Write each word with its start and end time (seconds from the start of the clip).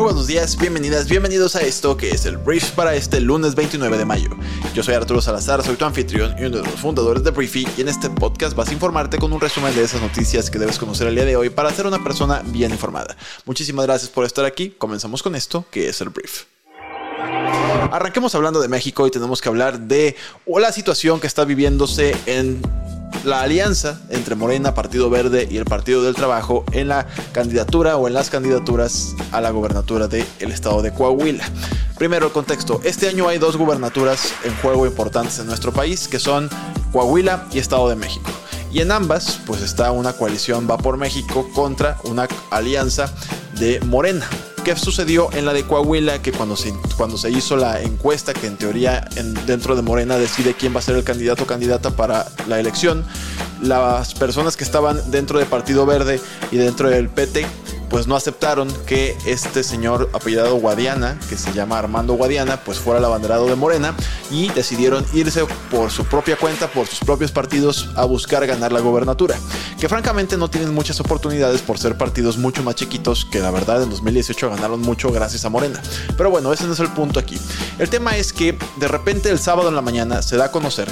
Muy 0.00 0.06
buenos 0.06 0.26
días, 0.26 0.56
bienvenidas, 0.56 1.06
bienvenidos 1.06 1.56
a 1.56 1.60
esto 1.60 1.94
que 1.94 2.08
es 2.08 2.24
el 2.24 2.38
Brief 2.38 2.70
para 2.70 2.94
este 2.94 3.20
lunes 3.20 3.54
29 3.54 3.98
de 3.98 4.06
mayo. 4.06 4.30
Yo 4.72 4.82
soy 4.82 4.94
Arturo 4.94 5.20
Salazar, 5.20 5.62
soy 5.62 5.76
tu 5.76 5.84
anfitrión 5.84 6.34
y 6.38 6.44
uno 6.46 6.56
de 6.56 6.62
los 6.62 6.80
fundadores 6.80 7.22
de 7.22 7.30
Briefy 7.30 7.68
y 7.76 7.82
en 7.82 7.90
este 7.90 8.08
podcast 8.08 8.56
vas 8.56 8.70
a 8.70 8.72
informarte 8.72 9.18
con 9.18 9.30
un 9.30 9.38
resumen 9.38 9.74
de 9.74 9.82
esas 9.82 10.00
noticias 10.00 10.50
que 10.50 10.58
debes 10.58 10.78
conocer 10.78 11.06
el 11.06 11.16
día 11.16 11.26
de 11.26 11.36
hoy 11.36 11.50
para 11.50 11.70
ser 11.70 11.86
una 11.86 12.02
persona 12.02 12.40
bien 12.46 12.70
informada. 12.70 13.14
Muchísimas 13.44 13.84
gracias 13.84 14.10
por 14.10 14.24
estar 14.24 14.46
aquí, 14.46 14.70
comenzamos 14.70 15.22
con 15.22 15.34
esto 15.34 15.66
que 15.70 15.90
es 15.90 16.00
el 16.00 16.08
Brief. 16.08 16.44
Arranquemos 17.92 18.34
hablando 18.34 18.62
de 18.62 18.68
México 18.68 19.06
y 19.06 19.10
tenemos 19.10 19.42
que 19.42 19.50
hablar 19.50 19.80
de 19.80 20.16
la 20.46 20.72
situación 20.72 21.20
que 21.20 21.26
está 21.26 21.44
viviéndose 21.44 22.16
en 22.24 22.62
la 23.24 23.42
alianza 23.42 23.98
entre 24.08 24.34
Morena, 24.34 24.74
Partido 24.74 25.10
Verde 25.10 25.46
y 25.50 25.56
el 25.56 25.64
Partido 25.64 26.02
del 26.02 26.14
Trabajo 26.14 26.64
en 26.72 26.88
la 26.88 27.06
candidatura 27.32 27.96
o 27.96 28.08
en 28.08 28.14
las 28.14 28.30
candidaturas 28.30 29.14
a 29.32 29.40
la 29.40 29.50
gobernatura 29.50 30.08
del 30.08 30.26
estado 30.40 30.82
de 30.82 30.92
Coahuila. 30.92 31.44
Primero 31.98 32.26
el 32.26 32.32
contexto. 32.32 32.80
Este 32.84 33.08
año 33.08 33.28
hay 33.28 33.38
dos 33.38 33.56
gubernaturas 33.56 34.32
en 34.44 34.56
juego 34.56 34.86
importantes 34.86 35.38
en 35.38 35.46
nuestro 35.46 35.72
país, 35.72 36.08
que 36.08 36.18
son 36.18 36.48
Coahuila 36.92 37.46
y 37.52 37.58
Estado 37.58 37.88
de 37.88 37.96
México. 37.96 38.30
Y 38.72 38.80
en 38.80 38.92
ambas, 38.92 39.40
pues 39.46 39.62
está 39.62 39.90
una 39.90 40.12
coalición 40.12 40.68
Va 40.70 40.78
por 40.78 40.96
México 40.96 41.48
contra 41.54 41.98
una 42.04 42.28
alianza 42.50 43.12
de 43.58 43.80
Morena. 43.80 44.26
¿Qué 44.64 44.76
sucedió 44.76 45.32
en 45.32 45.46
la 45.46 45.54
de 45.54 45.62
Coahuila? 45.62 46.20
Que 46.20 46.32
cuando 46.32 46.54
se, 46.54 46.74
cuando 46.96 47.16
se 47.16 47.30
hizo 47.30 47.56
la 47.56 47.80
encuesta, 47.80 48.34
que 48.34 48.46
en 48.46 48.56
teoría 48.56 49.08
en, 49.16 49.34
dentro 49.46 49.74
de 49.74 49.80
Morena 49.80 50.18
decide 50.18 50.54
quién 50.54 50.74
va 50.74 50.80
a 50.80 50.82
ser 50.82 50.96
el 50.96 51.04
candidato 51.04 51.44
o 51.44 51.46
candidata 51.46 51.90
para 51.90 52.26
la 52.46 52.60
elección, 52.60 53.04
las 53.62 54.12
personas 54.14 54.58
que 54.58 54.64
estaban 54.64 55.10
dentro 55.10 55.38
del 55.38 55.48
Partido 55.48 55.86
Verde 55.86 56.20
y 56.50 56.58
dentro 56.58 56.90
del 56.90 57.08
PT 57.08 57.46
pues 57.90 58.06
no 58.06 58.14
aceptaron 58.14 58.72
que 58.86 59.18
este 59.26 59.64
señor 59.64 60.08
apellidado 60.12 60.54
Guadiana, 60.54 61.18
que 61.28 61.36
se 61.36 61.52
llama 61.52 61.78
Armando 61.78 62.14
Guadiana, 62.14 62.58
pues 62.58 62.78
fuera 62.78 63.00
el 63.00 63.04
abanderado 63.04 63.46
de 63.46 63.56
Morena 63.56 63.94
y 64.30 64.48
decidieron 64.50 65.04
irse 65.12 65.44
por 65.70 65.90
su 65.90 66.04
propia 66.04 66.36
cuenta, 66.36 66.68
por 66.68 66.86
sus 66.86 67.00
propios 67.00 67.32
partidos, 67.32 67.90
a 67.96 68.04
buscar 68.04 68.46
ganar 68.46 68.72
la 68.72 68.80
gobernatura. 68.80 69.36
Que 69.78 69.88
francamente 69.88 70.36
no 70.36 70.48
tienen 70.48 70.72
muchas 70.72 71.00
oportunidades 71.00 71.62
por 71.62 71.78
ser 71.78 71.98
partidos 71.98 72.38
mucho 72.38 72.62
más 72.62 72.76
chiquitos, 72.76 73.24
que 73.24 73.40
la 73.40 73.50
verdad 73.50 73.82
en 73.82 73.90
2018 73.90 74.50
ganaron 74.50 74.80
mucho 74.80 75.10
gracias 75.10 75.44
a 75.44 75.48
Morena. 75.48 75.82
Pero 76.16 76.30
bueno, 76.30 76.52
ese 76.52 76.66
no 76.66 76.74
es 76.74 76.80
el 76.80 76.88
punto 76.88 77.18
aquí. 77.18 77.38
El 77.78 77.90
tema 77.90 78.16
es 78.16 78.32
que 78.32 78.56
de 78.76 78.88
repente 78.88 79.30
el 79.30 79.40
sábado 79.40 79.68
en 79.68 79.74
la 79.74 79.82
mañana 79.82 80.22
se 80.22 80.36
da 80.36 80.46
a 80.46 80.50
conocer 80.52 80.88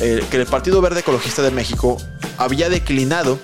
eh, 0.00 0.24
que 0.30 0.38
el 0.38 0.46
Partido 0.46 0.80
Verde 0.80 1.00
Ecologista 1.00 1.42
de 1.42 1.50
México 1.50 1.98
había 2.38 2.70
declinado 2.70 3.38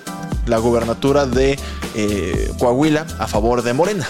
la 0.47 0.57
gubernatura 0.57 1.25
de 1.25 1.59
eh, 1.95 2.51
Coahuila 2.59 3.05
a 3.19 3.27
favor 3.27 3.61
de 3.61 3.73
Morena. 3.73 4.07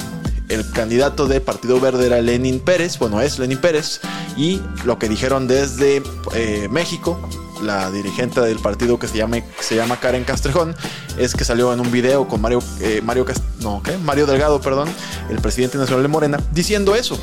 El 0.49 0.69
candidato 0.71 1.27
de 1.27 1.41
Partido 1.41 1.79
Verde 1.79 2.05
era 2.05 2.21
Lenin 2.21 2.59
Pérez, 2.59 2.99
bueno, 2.99 3.21
es 3.21 3.39
Lenin 3.39 3.59
Pérez, 3.59 3.99
y 4.37 4.61
lo 4.83 4.99
que 4.99 5.09
dijeron 5.09 5.47
desde 5.47 6.03
eh, 6.33 6.67
México, 6.69 7.19
la 7.63 7.89
dirigente 7.89 8.41
del 8.41 8.59
partido 8.59 8.99
que 8.99 9.07
se 9.07 9.17
llama, 9.17 9.37
se 9.59 9.75
llama 9.75 9.99
Karen 9.99 10.23
Castrejón, 10.23 10.75
es 11.17 11.33
que 11.33 11.45
salió 11.45 11.73
en 11.73 11.79
un 11.79 11.91
video 11.91 12.27
con 12.27 12.41
Mario, 12.41 12.61
eh, 12.79 13.01
Mario, 13.03 13.25
no, 13.61 13.81
Mario 14.03 14.27
Delgado, 14.27 14.61
perdón, 14.61 14.89
el 15.29 15.39
presidente 15.39 15.77
nacional 15.77 16.03
de 16.03 16.09
Morena, 16.09 16.39
diciendo 16.51 16.95
eso, 16.95 17.17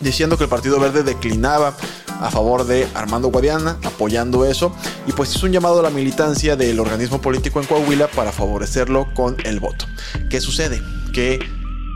diciendo 0.00 0.36
que 0.36 0.44
el 0.44 0.50
Partido 0.50 0.78
Verde 0.78 1.02
declinaba 1.02 1.74
a 2.20 2.30
favor 2.30 2.64
de 2.66 2.86
Armando 2.94 3.28
Guadiana, 3.28 3.76
apoyando 3.84 4.44
eso, 4.44 4.74
y 5.06 5.12
pues 5.12 5.34
es 5.34 5.42
un 5.42 5.52
llamado 5.52 5.80
a 5.80 5.82
la 5.82 5.90
militancia 5.90 6.56
del 6.56 6.80
organismo 6.80 7.20
político 7.20 7.60
en 7.60 7.66
Coahuila 7.66 8.08
para 8.08 8.32
favorecerlo 8.32 9.12
con 9.14 9.36
el 9.44 9.60
voto. 9.60 9.86
¿Qué 10.30 10.40
sucede? 10.40 10.82
Que 11.12 11.38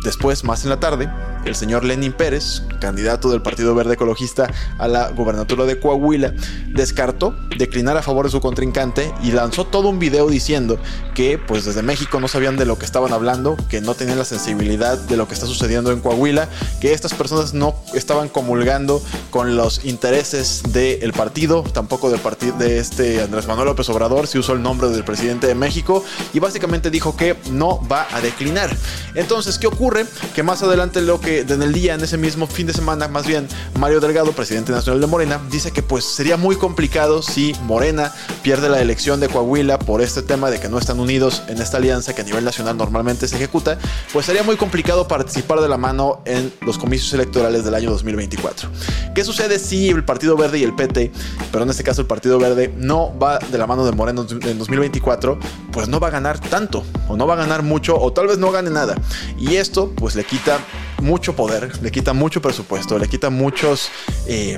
después, 0.04 0.44
más 0.44 0.64
en 0.64 0.70
la 0.70 0.80
tarde, 0.80 1.10
el 1.44 1.54
señor 1.54 1.84
Lenin 1.84 2.12
Pérez, 2.12 2.62
candidato 2.80 3.30
del 3.30 3.42
Partido 3.42 3.74
Verde 3.74 3.94
Ecologista 3.94 4.52
a 4.78 4.88
la 4.88 5.10
gubernatura 5.10 5.64
de 5.64 5.78
Coahuila, 5.78 6.34
descartó 6.68 7.34
declinar 7.56 7.96
a 7.96 8.02
favor 8.02 8.26
de 8.26 8.30
su 8.30 8.40
contrincante 8.40 9.12
y 9.22 9.32
lanzó 9.32 9.66
todo 9.66 9.88
un 9.88 9.98
video 9.98 10.28
diciendo 10.28 10.78
que 11.14 11.38
pues 11.38 11.64
desde 11.64 11.82
México 11.82 12.20
no 12.20 12.28
sabían 12.28 12.56
de 12.56 12.66
lo 12.66 12.78
que 12.78 12.84
estaban 12.84 13.12
hablando, 13.12 13.56
que 13.68 13.80
no 13.80 13.94
tenían 13.94 14.18
la 14.18 14.24
sensibilidad 14.24 14.98
de 14.98 15.16
lo 15.16 15.26
que 15.28 15.34
está 15.34 15.46
sucediendo 15.46 15.92
en 15.92 16.00
Coahuila, 16.00 16.48
que 16.80 16.92
estas 16.92 17.14
personas 17.14 17.54
no 17.54 17.74
estaban 17.94 18.28
comulgando 18.28 19.02
con 19.30 19.56
los 19.56 19.84
intereses 19.84 20.62
del 20.72 21.12
partido, 21.12 21.62
tampoco 21.62 22.10
del 22.10 22.20
partido 22.20 22.56
de 22.58 22.78
este 22.78 23.22
Andrés 23.22 23.46
Manuel 23.46 23.66
López 23.66 23.88
Obrador, 23.88 24.26
si 24.26 24.38
usó 24.38 24.52
el 24.52 24.62
nombre 24.62 24.88
del 24.88 25.04
presidente 25.04 25.46
de 25.46 25.54
México 25.54 26.04
y 26.32 26.38
básicamente 26.38 26.90
dijo 26.90 27.16
que 27.16 27.36
no 27.50 27.86
va 27.88 28.06
a 28.10 28.20
declinar. 28.20 28.70
Entonces, 29.14 29.58
¿qué 29.58 29.66
ocurre? 29.66 30.06
Que 30.34 30.42
más 30.42 30.62
adelante 30.62 31.00
lo 31.00 31.20
que 31.20 31.29
en 31.38 31.62
el 31.62 31.72
día, 31.72 31.94
en 31.94 32.00
ese 32.00 32.18
mismo 32.18 32.46
fin 32.46 32.66
de 32.66 32.72
semana, 32.72 33.08
más 33.08 33.26
bien, 33.26 33.46
Mario 33.78 34.00
Delgado, 34.00 34.32
presidente 34.32 34.72
nacional 34.72 35.00
de 35.00 35.06
Morena, 35.06 35.40
dice 35.50 35.70
que 35.70 35.82
pues 35.82 36.04
sería 36.04 36.36
muy 36.36 36.56
complicado 36.56 37.22
si 37.22 37.54
Morena 37.62 38.12
pierde 38.42 38.68
la 38.68 38.80
elección 38.80 39.20
de 39.20 39.28
Coahuila 39.28 39.78
por 39.78 40.02
este 40.02 40.22
tema 40.22 40.50
de 40.50 40.60
que 40.60 40.68
no 40.68 40.78
están 40.78 40.98
unidos 41.00 41.42
en 41.48 41.60
esta 41.60 41.76
alianza 41.76 42.14
que 42.14 42.22
a 42.22 42.24
nivel 42.24 42.44
nacional 42.44 42.76
normalmente 42.76 43.28
se 43.28 43.36
ejecuta, 43.36 43.78
pues 44.12 44.26
sería 44.26 44.42
muy 44.42 44.56
complicado 44.56 45.06
participar 45.06 45.60
de 45.60 45.68
la 45.68 45.76
mano 45.76 46.22
en 46.24 46.52
los 46.62 46.78
comicios 46.78 47.12
electorales 47.14 47.64
del 47.64 47.74
año 47.74 47.90
2024. 47.90 48.68
¿Qué 49.14 49.24
sucede 49.24 49.58
si 49.58 49.88
el 49.88 50.04
Partido 50.04 50.36
Verde 50.36 50.58
y 50.58 50.64
el 50.64 50.74
PT, 50.74 51.12
pero 51.52 51.64
en 51.64 51.70
este 51.70 51.84
caso 51.84 52.00
el 52.00 52.06
Partido 52.06 52.38
Verde, 52.38 52.72
no 52.76 53.16
va 53.18 53.38
de 53.38 53.58
la 53.58 53.66
mano 53.66 53.84
de 53.84 53.92
Morena 53.92 54.22
en 54.28 54.58
2024? 54.58 55.38
Pues 55.72 55.88
no 55.88 56.00
va 56.00 56.08
a 56.08 56.10
ganar 56.10 56.40
tanto, 56.40 56.84
o 57.08 57.16
no 57.16 57.26
va 57.26 57.34
a 57.34 57.36
ganar 57.36 57.62
mucho, 57.62 57.98
o 57.98 58.12
tal 58.12 58.26
vez 58.26 58.38
no 58.38 58.50
gane 58.50 58.70
nada. 58.70 58.96
Y 59.38 59.56
esto 59.56 59.92
pues 59.94 60.14
le 60.14 60.24
quita 60.24 60.58
mucho 61.00 61.34
poder, 61.34 61.70
le 61.82 61.90
quita 61.90 62.12
mucho 62.12 62.40
presupuesto, 62.40 62.98
le 62.98 63.08
quita 63.08 63.30
muchos... 63.30 63.90
Eh, 64.26 64.56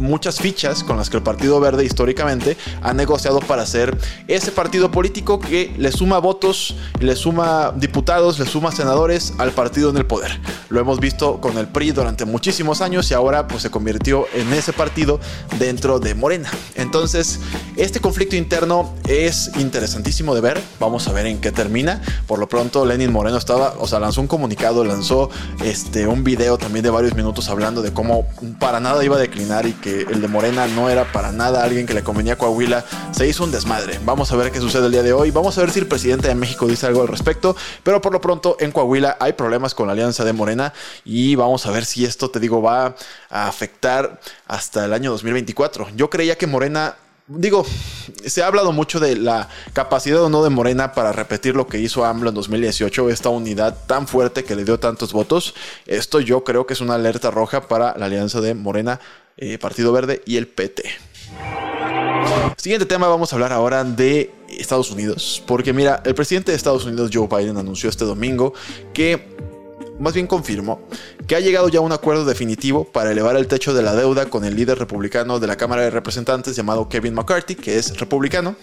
muchas 0.00 0.40
fichas 0.40 0.82
con 0.82 0.96
las 0.96 1.10
que 1.10 1.16
el 1.18 1.22
Partido 1.22 1.60
Verde 1.60 1.84
históricamente 1.84 2.56
ha 2.82 2.92
negociado 2.92 3.40
para 3.40 3.66
ser 3.66 3.96
ese 4.28 4.52
partido 4.52 4.90
político 4.90 5.38
que 5.38 5.72
le 5.78 5.92
suma 5.92 6.18
votos, 6.18 6.76
le 6.98 7.14
suma 7.16 7.72
diputados, 7.76 8.38
le 8.38 8.46
suma 8.46 8.72
senadores 8.72 9.34
al 9.38 9.52
partido 9.52 9.90
en 9.90 9.96
el 9.96 10.06
poder. 10.06 10.40
Lo 10.68 10.80
hemos 10.80 11.00
visto 11.00 11.40
con 11.40 11.58
el 11.58 11.68
PRI 11.68 11.92
durante 11.92 12.24
muchísimos 12.24 12.80
años 12.80 13.10
y 13.10 13.14
ahora 13.14 13.46
pues 13.46 13.62
se 13.62 13.70
convirtió 13.70 14.26
en 14.34 14.52
ese 14.52 14.72
partido 14.72 15.20
dentro 15.58 15.98
de 15.98 16.14
Morena. 16.14 16.50
Entonces, 16.74 17.40
este 17.76 18.00
conflicto 18.00 18.36
interno 18.36 18.94
es 19.08 19.50
interesantísimo 19.58 20.34
de 20.34 20.40
ver. 20.40 20.60
Vamos 20.78 21.08
a 21.08 21.12
ver 21.12 21.26
en 21.26 21.40
qué 21.40 21.52
termina. 21.52 22.00
Por 22.26 22.38
lo 22.38 22.48
pronto, 22.48 22.84
Lenin 22.86 23.12
Moreno 23.12 23.36
estaba, 23.36 23.74
o 23.78 23.86
sea, 23.86 24.00
lanzó 24.00 24.20
un 24.20 24.26
comunicado, 24.26 24.84
lanzó 24.84 25.30
este, 25.64 26.06
un 26.06 26.24
video 26.24 26.58
también 26.58 26.82
de 26.82 26.90
varios 26.90 27.14
minutos 27.14 27.48
hablando 27.48 27.82
de 27.82 27.92
cómo 27.92 28.26
para 28.58 28.80
nada 28.80 29.04
iba 29.04 29.16
a 29.16 29.18
declinar 29.18 29.66
y 29.66 29.72
que 29.72 29.89
el 29.90 30.20
de 30.20 30.28
Morena 30.28 30.66
no 30.68 30.88
era 30.88 31.10
para 31.12 31.32
nada 31.32 31.62
alguien 31.62 31.86
que 31.86 31.94
le 31.94 32.02
convenía 32.02 32.34
a 32.34 32.38
Coahuila, 32.38 32.84
se 33.12 33.26
hizo 33.26 33.44
un 33.44 33.50
desmadre. 33.50 33.98
Vamos 34.04 34.32
a 34.32 34.36
ver 34.36 34.50
qué 34.50 34.60
sucede 34.60 34.86
el 34.86 34.92
día 34.92 35.02
de 35.02 35.12
hoy. 35.12 35.30
Vamos 35.30 35.56
a 35.58 35.60
ver 35.60 35.70
si 35.70 35.78
el 35.80 35.86
presidente 35.86 36.28
de 36.28 36.34
México 36.34 36.66
dice 36.66 36.86
algo 36.86 37.02
al 37.02 37.08
respecto. 37.08 37.56
Pero 37.82 38.00
por 38.00 38.12
lo 38.12 38.20
pronto 38.20 38.56
en 38.60 38.72
Coahuila 38.72 39.16
hay 39.20 39.32
problemas 39.34 39.74
con 39.74 39.86
la 39.86 39.92
alianza 39.92 40.24
de 40.24 40.32
Morena 40.32 40.72
y 41.04 41.34
vamos 41.34 41.66
a 41.66 41.70
ver 41.70 41.84
si 41.84 42.04
esto, 42.04 42.30
te 42.30 42.40
digo, 42.40 42.62
va 42.62 42.94
a 43.28 43.48
afectar 43.48 44.20
hasta 44.46 44.84
el 44.84 44.92
año 44.92 45.10
2024. 45.10 45.88
Yo 45.96 46.10
creía 46.10 46.36
que 46.36 46.46
Morena 46.46 46.96
digo, 47.38 47.64
se 48.26 48.42
ha 48.42 48.46
hablado 48.46 48.72
mucho 48.72 48.98
de 48.98 49.16
la 49.16 49.48
capacidad 49.72 50.22
o 50.22 50.28
no 50.28 50.42
de 50.42 50.50
Morena 50.50 50.92
para 50.92 51.12
repetir 51.12 51.54
lo 51.54 51.66
que 51.66 51.78
hizo 51.78 52.04
AMLO 52.04 52.30
en 52.30 52.34
2018, 52.34 53.10
esta 53.10 53.28
unidad 53.28 53.76
tan 53.86 54.08
fuerte 54.08 54.44
que 54.44 54.56
le 54.56 54.64
dio 54.64 54.80
tantos 54.80 55.12
votos. 55.12 55.54
Esto 55.86 56.20
yo 56.20 56.42
creo 56.44 56.66
que 56.66 56.74
es 56.74 56.80
una 56.80 56.94
alerta 56.94 57.30
roja 57.30 57.68
para 57.68 57.96
la 57.96 58.06
alianza 58.06 58.40
de 58.40 58.54
Morena 58.54 59.00
eh, 59.40 59.58
Partido 59.58 59.92
Verde 59.92 60.22
y 60.26 60.36
el 60.36 60.46
PT. 60.46 60.84
Siguiente 62.56 62.86
tema, 62.86 63.08
vamos 63.08 63.32
a 63.32 63.36
hablar 63.36 63.52
ahora 63.52 63.84
de 63.84 64.30
Estados 64.48 64.90
Unidos. 64.90 65.42
Porque 65.46 65.72
mira, 65.72 66.02
el 66.04 66.14
presidente 66.14 66.52
de 66.52 66.56
Estados 66.56 66.84
Unidos, 66.84 67.10
Joe 67.12 67.26
Biden, 67.26 67.56
anunció 67.56 67.88
este 67.88 68.04
domingo 68.04 68.52
que, 68.92 69.28
más 69.98 70.12
bien 70.12 70.26
confirmó, 70.26 70.80
que 71.26 71.36
ha 71.36 71.40
llegado 71.40 71.68
ya 71.68 71.78
a 71.78 71.82
un 71.82 71.92
acuerdo 71.92 72.24
definitivo 72.24 72.84
para 72.84 73.12
elevar 73.12 73.36
el 73.36 73.46
techo 73.46 73.72
de 73.72 73.82
la 73.82 73.94
deuda 73.94 74.26
con 74.26 74.44
el 74.44 74.56
líder 74.56 74.78
republicano 74.78 75.40
de 75.40 75.46
la 75.46 75.56
Cámara 75.56 75.82
de 75.82 75.90
Representantes 75.90 76.54
llamado 76.54 76.88
Kevin 76.88 77.14
McCarthy, 77.14 77.54
que 77.54 77.78
es 77.78 77.98
republicano 77.98 78.56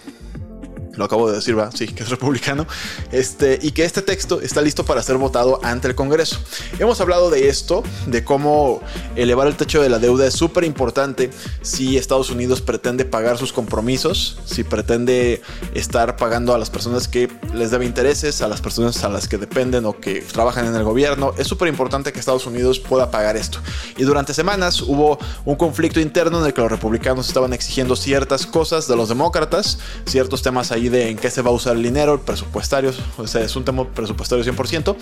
lo 0.98 1.04
acabo 1.04 1.30
de 1.30 1.36
decir, 1.36 1.58
va, 1.58 1.70
sí, 1.72 1.86
que 1.86 2.02
es 2.02 2.10
republicano, 2.10 2.66
este, 3.12 3.58
y 3.62 3.70
que 3.70 3.84
este 3.84 4.02
texto 4.02 4.40
está 4.40 4.60
listo 4.60 4.84
para 4.84 5.02
ser 5.02 5.16
votado 5.16 5.60
ante 5.62 5.88
el 5.88 5.94
Congreso. 5.94 6.40
Hemos 6.78 7.00
hablado 7.00 7.30
de 7.30 7.48
esto, 7.48 7.84
de 8.06 8.24
cómo 8.24 8.80
elevar 9.16 9.46
el 9.46 9.56
techo 9.56 9.80
de 9.80 9.88
la 9.88 9.98
deuda 9.98 10.26
es 10.26 10.34
súper 10.34 10.64
importante 10.64 11.30
si 11.62 11.96
Estados 11.96 12.30
Unidos 12.30 12.60
pretende 12.60 13.04
pagar 13.04 13.38
sus 13.38 13.52
compromisos, 13.52 14.38
si 14.44 14.64
pretende 14.64 15.40
estar 15.74 16.16
pagando 16.16 16.52
a 16.52 16.58
las 16.58 16.68
personas 16.68 17.06
que 17.06 17.28
les 17.54 17.70
debe 17.70 17.84
intereses, 17.84 18.42
a 18.42 18.48
las 18.48 18.60
personas 18.60 19.04
a 19.04 19.08
las 19.08 19.28
que 19.28 19.38
dependen 19.38 19.86
o 19.86 19.98
que 19.98 20.20
trabajan 20.20 20.66
en 20.66 20.74
el 20.74 20.82
gobierno. 20.82 21.32
Es 21.38 21.46
súper 21.46 21.68
importante 21.68 22.12
que 22.12 22.18
Estados 22.18 22.46
Unidos 22.46 22.80
pueda 22.80 23.10
pagar 23.10 23.36
esto. 23.36 23.60
Y 23.96 24.02
durante 24.02 24.34
semanas 24.34 24.82
hubo 24.82 25.18
un 25.44 25.54
conflicto 25.54 26.00
interno 26.00 26.40
en 26.40 26.46
el 26.46 26.52
que 26.52 26.60
los 26.60 26.70
republicanos 26.70 27.28
estaban 27.28 27.52
exigiendo 27.52 27.94
ciertas 27.94 28.46
cosas 28.46 28.88
de 28.88 28.96
los 28.96 29.08
demócratas, 29.08 29.78
ciertos 30.04 30.42
temas 30.42 30.72
ahí 30.72 30.87
de 30.88 31.10
en 31.10 31.18
qué 31.18 31.30
se 31.30 31.42
va 31.42 31.50
a 31.50 31.54
usar 31.54 31.76
el 31.76 31.82
dinero, 31.82 32.20
presupuestario, 32.20 32.92
o 33.16 33.26
sea, 33.26 33.42
es 33.42 33.56
un 33.56 33.64
tema 33.64 33.86
presupuestario 33.88 34.44
100%, 34.44 34.96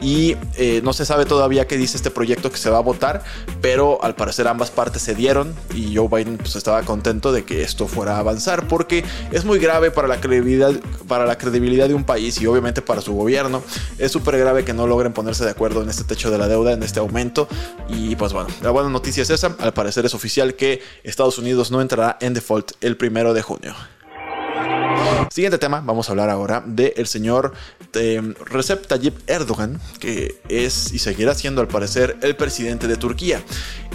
y 0.00 0.36
eh, 0.56 0.80
no 0.82 0.92
se 0.92 1.04
sabe 1.04 1.24
todavía 1.24 1.66
qué 1.66 1.76
dice 1.76 1.96
este 1.96 2.10
proyecto 2.10 2.50
que 2.50 2.58
se 2.58 2.70
va 2.70 2.78
a 2.78 2.82
votar, 2.82 3.22
pero 3.60 4.02
al 4.02 4.14
parecer 4.14 4.48
ambas 4.48 4.70
partes 4.70 5.02
se 5.02 5.14
dieron 5.14 5.54
y 5.74 5.96
Joe 5.96 6.08
Biden 6.08 6.38
pues, 6.38 6.56
estaba 6.56 6.82
contento 6.82 7.32
de 7.32 7.44
que 7.44 7.62
esto 7.62 7.86
fuera 7.86 8.16
a 8.16 8.18
avanzar, 8.20 8.68
porque 8.68 9.04
es 9.32 9.44
muy 9.44 9.58
grave 9.58 9.90
para 9.90 10.08
la 10.08 10.20
credibilidad, 10.20 10.72
para 11.08 11.26
la 11.26 11.36
credibilidad 11.38 11.88
de 11.88 11.94
un 11.94 12.04
país 12.04 12.40
y 12.40 12.46
obviamente 12.46 12.82
para 12.82 13.00
su 13.00 13.14
gobierno. 13.14 13.62
Es 13.98 14.12
súper 14.12 14.38
grave 14.38 14.64
que 14.64 14.72
no 14.72 14.86
logren 14.86 15.12
ponerse 15.12 15.44
de 15.44 15.50
acuerdo 15.50 15.82
en 15.82 15.88
este 15.88 16.04
techo 16.04 16.30
de 16.30 16.38
la 16.38 16.48
deuda, 16.48 16.72
en 16.72 16.82
este 16.82 17.00
aumento, 17.00 17.48
y 17.88 18.16
pues 18.16 18.32
bueno, 18.32 18.48
la 18.62 18.70
buena 18.70 18.88
noticia 18.88 19.22
es 19.22 19.30
esa, 19.30 19.56
al 19.58 19.72
parecer 19.72 20.06
es 20.06 20.14
oficial 20.14 20.54
que 20.54 20.82
Estados 21.04 21.38
Unidos 21.38 21.70
no 21.70 21.80
entrará 21.80 22.16
en 22.20 22.34
default 22.34 22.72
el 22.80 22.96
primero 22.96 23.34
de 23.34 23.42
junio. 23.42 23.74
Siguiente 25.30 25.58
tema, 25.58 25.80
vamos 25.80 26.08
a 26.08 26.12
hablar 26.12 26.28
ahora 26.28 26.60
del 26.66 27.06
señor 27.06 27.52
eh, 27.94 28.20
Recep 28.46 28.88
Tayyip 28.88 29.30
Erdogan, 29.30 29.80
que 30.00 30.40
es 30.48 30.92
y 30.92 30.98
seguirá 30.98 31.36
siendo 31.36 31.60
al 31.60 31.68
parecer 31.68 32.18
el 32.22 32.34
presidente 32.34 32.88
de 32.88 32.96
Turquía. 32.96 33.40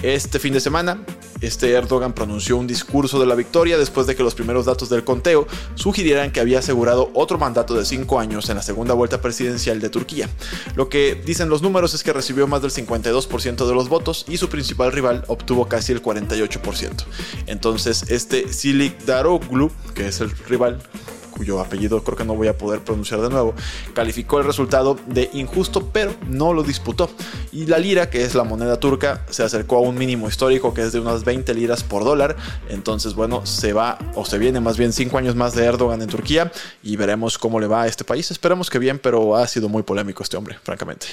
Este 0.01 0.39
fin 0.39 0.53
de 0.53 0.61
semana, 0.61 1.03
este 1.41 1.73
Erdogan 1.73 2.13
pronunció 2.13 2.55
un 2.55 2.67
discurso 2.67 3.19
de 3.19 3.25
la 3.25 3.35
victoria 3.35 3.77
después 3.77 4.07
de 4.07 4.15
que 4.15 4.23
los 4.23 4.33
primeros 4.33 4.65
datos 4.65 4.87
del 4.87 5.03
conteo 5.03 5.45
sugirieran 5.75 6.31
que 6.31 6.39
había 6.39 6.59
asegurado 6.59 7.11
otro 7.13 7.37
mandato 7.37 7.73
de 7.73 7.83
cinco 7.83 8.17
años 8.17 8.49
en 8.49 8.55
la 8.55 8.61
segunda 8.61 8.93
vuelta 8.93 9.19
presidencial 9.19 9.81
de 9.81 9.89
Turquía. 9.89 10.29
Lo 10.75 10.87
que 10.87 11.15
dicen 11.15 11.49
los 11.49 11.61
números 11.61 11.93
es 11.93 12.03
que 12.03 12.13
recibió 12.13 12.47
más 12.47 12.61
del 12.61 12.71
52% 12.71 13.67
de 13.67 13.75
los 13.75 13.89
votos 13.89 14.23
y 14.29 14.37
su 14.37 14.47
principal 14.47 14.93
rival 14.93 15.25
obtuvo 15.27 15.67
casi 15.67 15.91
el 15.91 16.01
48%. 16.01 17.03
Entonces, 17.47 18.05
este 18.07 18.53
Silik 18.53 19.03
Daroglu, 19.03 19.69
que 19.95 20.07
es 20.07 20.21
el 20.21 20.31
rival 20.31 20.81
cuyo 21.35 21.59
apellido 21.59 22.03
creo 22.03 22.17
que 22.17 22.25
no 22.25 22.35
voy 22.35 22.47
a 22.47 22.57
poder 22.57 22.81
pronunciar 22.81 23.21
de 23.21 23.29
nuevo, 23.29 23.53
calificó 23.93 24.39
el 24.39 24.45
resultado 24.45 24.97
de 25.07 25.29
injusto, 25.33 25.89
pero 25.91 26.13
no 26.27 26.53
lo 26.53 26.63
disputó. 26.63 27.09
Y 27.51 27.65
la 27.65 27.77
lira, 27.77 28.09
que 28.09 28.23
es 28.23 28.35
la 28.35 28.43
moneda 28.43 28.79
turca, 28.79 29.25
se 29.29 29.43
acercó 29.43 29.77
a 29.77 29.81
un 29.81 29.97
mínimo 29.97 30.27
histórico 30.27 30.73
que 30.73 30.81
es 30.81 30.93
de 30.93 30.99
unas 30.99 31.23
20 31.23 31.53
liras 31.53 31.83
por 31.83 32.03
dólar. 32.03 32.35
Entonces, 32.69 33.13
bueno, 33.13 33.45
se 33.45 33.73
va 33.73 33.97
o 34.15 34.25
se 34.25 34.37
viene 34.37 34.59
más 34.59 34.77
bien 34.77 34.93
5 34.93 35.17
años 35.17 35.35
más 35.35 35.55
de 35.55 35.65
Erdogan 35.65 36.01
en 36.01 36.07
Turquía 36.07 36.51
y 36.83 36.95
veremos 36.95 37.37
cómo 37.37 37.59
le 37.59 37.67
va 37.67 37.83
a 37.83 37.87
este 37.87 38.03
país. 38.03 38.31
Esperemos 38.31 38.69
que 38.69 38.79
bien, 38.79 38.99
pero 38.99 39.35
ha 39.35 39.47
sido 39.47 39.69
muy 39.69 39.83
polémico 39.83 40.23
este 40.23 40.37
hombre, 40.37 40.57
francamente. 40.63 41.07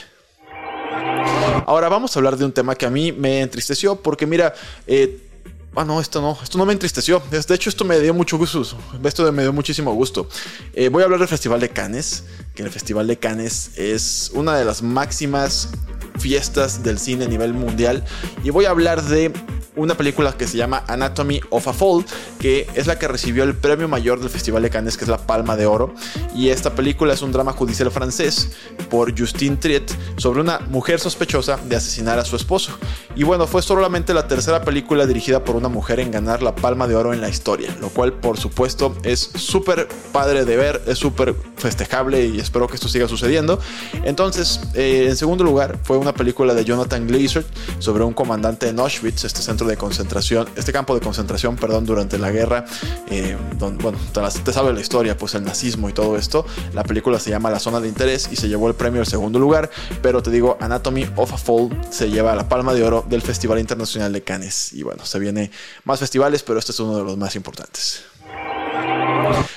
Ahora 1.66 1.88
vamos 1.88 2.14
a 2.14 2.18
hablar 2.18 2.36
de 2.36 2.44
un 2.44 2.52
tema 2.52 2.74
que 2.74 2.86
a 2.86 2.90
mí 2.90 3.12
me 3.12 3.40
entristeció 3.40 3.96
porque 3.96 4.26
mira, 4.26 4.54
eh, 4.86 5.31
Ah, 5.74 5.86
no, 5.86 6.00
esto 6.00 6.20
no, 6.20 6.38
esto 6.42 6.58
no 6.58 6.66
me 6.66 6.74
entristeció. 6.74 7.22
De 7.30 7.38
hecho, 7.38 7.70
esto 7.70 7.84
me 7.84 7.98
dio 7.98 8.12
mucho 8.12 8.36
gusto. 8.36 8.62
Esto 9.02 9.32
me 9.32 9.42
dio 9.42 9.54
muchísimo 9.54 9.94
gusto. 9.94 10.28
Eh, 10.74 10.90
voy 10.90 11.00
a 11.00 11.06
hablar 11.06 11.18
del 11.18 11.28
Festival 11.28 11.60
de 11.60 11.70
Cannes, 11.70 12.24
que 12.54 12.62
el 12.62 12.70
Festival 12.70 13.06
de 13.06 13.18
Cannes 13.18 13.78
es 13.78 14.30
una 14.34 14.54
de 14.54 14.66
las 14.66 14.82
máximas 14.82 15.70
fiestas 16.18 16.82
del 16.82 16.98
cine 16.98 17.24
a 17.24 17.28
nivel 17.28 17.54
mundial. 17.54 18.04
Y 18.44 18.50
voy 18.50 18.66
a 18.66 18.70
hablar 18.70 19.02
de 19.02 19.32
una 19.74 19.96
película 19.96 20.36
que 20.36 20.46
se 20.46 20.58
llama 20.58 20.84
Anatomy 20.88 21.40
of 21.48 21.66
a 21.66 21.72
Fall, 21.72 22.04
que 22.38 22.68
es 22.74 22.86
la 22.86 22.98
que 22.98 23.08
recibió 23.08 23.44
el 23.44 23.56
premio 23.56 23.88
mayor 23.88 24.20
del 24.20 24.28
Festival 24.28 24.62
de 24.62 24.70
Cannes, 24.70 24.98
que 24.98 25.04
es 25.04 25.08
la 25.08 25.26
Palma 25.26 25.56
de 25.56 25.64
Oro. 25.64 25.94
Y 26.34 26.50
esta 26.50 26.74
película 26.74 27.14
es 27.14 27.22
un 27.22 27.32
drama 27.32 27.52
judicial 27.52 27.90
francés 27.90 28.50
por 28.90 29.18
Justine 29.18 29.56
Triet 29.56 29.90
sobre 30.22 30.40
una 30.40 30.60
mujer 30.70 31.00
sospechosa 31.00 31.58
de 31.64 31.74
asesinar 31.74 32.20
a 32.20 32.24
su 32.24 32.36
esposo. 32.36 32.72
Y 33.16 33.24
bueno, 33.24 33.48
fue 33.48 33.60
solamente 33.60 34.14
la 34.14 34.28
tercera 34.28 34.62
película 34.62 35.04
dirigida 35.04 35.42
por 35.42 35.56
una 35.56 35.68
mujer 35.68 35.98
en 35.98 36.12
ganar 36.12 36.44
la 36.44 36.54
Palma 36.54 36.86
de 36.86 36.94
Oro 36.94 37.12
en 37.12 37.20
la 37.20 37.28
historia, 37.28 37.76
lo 37.80 37.88
cual 37.88 38.12
por 38.12 38.38
supuesto 38.38 38.94
es 39.02 39.18
súper 39.34 39.88
padre 40.12 40.44
de 40.44 40.56
ver, 40.56 40.80
es 40.86 40.98
súper 40.98 41.34
festejable 41.56 42.24
y 42.26 42.38
espero 42.38 42.68
que 42.68 42.76
esto 42.76 42.86
siga 42.86 43.08
sucediendo. 43.08 43.58
Entonces, 44.04 44.60
eh, 44.74 45.06
en 45.08 45.16
segundo 45.16 45.42
lugar, 45.42 45.78
fue 45.82 45.98
una 45.98 46.14
película 46.14 46.54
de 46.54 46.64
Jonathan 46.64 47.06
Glazer 47.08 47.44
sobre 47.80 48.04
un 48.04 48.12
comandante 48.12 48.68
en 48.68 48.78
Auschwitz, 48.78 49.24
este 49.24 49.42
centro 49.42 49.66
de 49.66 49.76
concentración, 49.76 50.48
este 50.54 50.72
campo 50.72 50.94
de 50.94 51.00
concentración, 51.00 51.56
perdón, 51.56 51.84
durante 51.84 52.16
la 52.16 52.30
guerra, 52.30 52.64
eh, 53.10 53.36
bueno, 53.58 53.98
te, 54.44 54.52
sabe 54.52 54.72
la 54.72 54.80
historia, 54.80 55.16
pues 55.16 55.34
el 55.34 55.42
nazismo 55.42 55.88
y 55.88 55.92
todo 55.92 56.16
esto. 56.16 56.46
La 56.74 56.84
película 56.84 57.18
se 57.18 57.30
llama 57.30 57.50
La 57.50 57.58
Zona 57.58 57.80
de 57.80 57.88
Interés 57.88 58.28
y 58.30 58.36
se 58.36 58.48
llevó 58.48 58.68
el 58.68 58.74
premio 58.74 59.00
al 59.00 59.06
segundo 59.08 59.40
lugar, 59.40 59.68
pero 60.00 60.11
te 60.20 60.32
digo, 60.32 60.58
Anatomy 60.60 61.08
of 61.14 61.32
a 61.32 61.38
Fall 61.38 61.70
se 61.90 62.10
lleva 62.10 62.34
la 62.34 62.48
palma 62.48 62.74
de 62.74 62.82
oro 62.82 63.04
del 63.08 63.22
Festival 63.22 63.60
Internacional 63.60 64.12
de 64.12 64.22
Cannes. 64.22 64.72
Y 64.72 64.82
bueno, 64.82 65.06
se 65.06 65.20
viene 65.20 65.52
más 65.84 66.00
festivales, 66.00 66.42
pero 66.42 66.58
este 66.58 66.72
es 66.72 66.80
uno 66.80 66.98
de 66.98 67.04
los 67.04 67.16
más 67.16 67.36
importantes. 67.36 68.02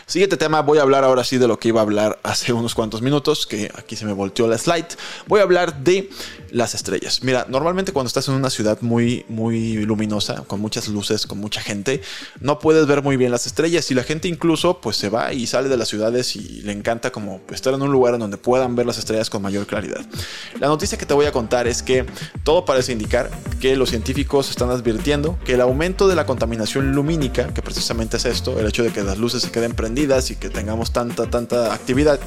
Siguiente 0.07 0.38
tema, 0.38 0.62
voy 0.62 0.78
a 0.78 0.84
hablar 0.84 1.04
ahora 1.04 1.24
sí 1.24 1.40
de 1.40 1.48
lo 1.48 1.57
que 1.57 1.69
iba 1.69 1.80
a 1.80 1.84
hablar 1.84 2.19
hace 2.22 2.54
unos 2.54 2.75
cuantos 2.75 3.02
minutos, 3.02 3.48
que 3.48 3.72
aquí 3.75 3.96
se 3.96 4.06
me 4.06 4.13
volteó 4.13 4.48
la 4.48 4.56
slide. 4.56 4.86
Voy 5.25 5.40
a 5.40 5.44
hablar 5.44 5.84
de 5.84 6.12
las 6.52 6.75
estrellas. 6.75 7.24
Mira, 7.24 7.48
normalmente 7.50 7.92
cuando 7.92 8.07
estás 8.07 8.28
en 8.28 8.36
una 8.36 8.52
ciudad 8.52 8.78
muy, 8.81 9.25
muy 9.30 9.78
luminosa, 9.84 10.44
con 10.46 10.60
muchas 10.62 10.90
luces, 10.90 11.25
con 11.25 11.40
mucha 11.40 11.60
gente, 11.60 12.04
no 12.40 12.60
puedes 12.60 12.86
ver 12.86 13.02
muy 13.02 13.18
bien 13.18 13.31
las 13.31 13.48
estrellas 13.48 13.90
y 13.90 13.96
la 13.96 14.04
gente 14.04 14.28
incluso 14.28 14.80
pues 14.80 14.96
se 14.96 15.10
va 15.10 15.34
y 15.34 15.48
sale 15.48 15.69
de 15.69 15.78
las 15.78 15.88
ciudades 15.88 16.36
y 16.36 16.62
le 16.62 16.72
encanta 16.72 17.12
como 17.12 17.42
estar 17.52 17.74
en 17.74 17.81
un 17.81 17.92
lugar 17.92 18.13
en 18.13 18.19
donde 18.19 18.38
puedan 18.38 18.75
ver 18.75 18.86
las 18.86 19.00
estrellas 19.00 19.31
con 19.31 19.42
mayor 19.42 19.66
claridad. 19.66 20.06
La 20.60 20.68
noticia 20.68 21.00
que 21.00 21.07
te 21.07 21.16
voy 21.16 21.25
a 21.25 21.31
contar 21.31 21.68
es 21.68 21.81
que 21.81 22.06
todo 22.44 22.63
parece 22.63 22.92
indicar 22.92 23.31
que 23.60 23.75
los 23.75 23.90
científicos 23.90 24.52
están 24.52 24.69
advirtiendo 24.69 25.40
que 25.44 25.56
el 25.56 25.62
aumento 25.62 26.07
de 26.07 26.16
la 26.16 26.28
contaminación 26.28 26.92
lumínica, 26.94 27.52
que 27.56 27.63
precisamente 27.63 28.18
es 28.18 28.25
esto, 28.25 28.60
el 28.60 28.68
hecho 28.68 28.84
de 28.84 28.92
que 28.92 29.02
las 29.02 29.18
luces 29.18 29.42
se 29.42 29.50
queden 29.50 29.74
prendidas 29.74 29.94
y 29.95 30.36
que 30.36 30.50
tengamos 30.50 30.92
tanta, 30.92 31.30
tanta 31.30 31.74
actividad, 31.74 32.19